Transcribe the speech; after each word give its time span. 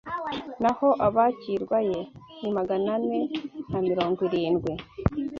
naho 0.61 0.87
abakirwaye 1.07 1.97
ni 2.41 2.49
magana 2.57 2.93
ne 3.07 3.19
na 3.71 3.79
mirongo 3.87 4.19
irindwi 4.27 4.71